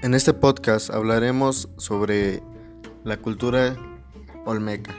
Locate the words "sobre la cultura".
1.76-3.76